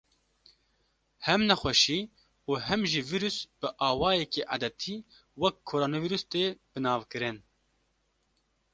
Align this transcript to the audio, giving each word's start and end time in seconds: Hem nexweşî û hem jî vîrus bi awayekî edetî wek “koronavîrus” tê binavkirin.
Hem 1.27 1.41
nexweşî 1.49 1.99
û 2.49 2.51
hem 2.67 2.81
jî 2.91 3.01
vîrus 3.09 3.37
bi 3.59 3.69
awayekî 3.89 4.43
edetî 4.55 4.95
wek 5.41 5.55
“koronavîrus” 5.69 6.23
tê 6.31 6.43
binavkirin. 6.71 7.37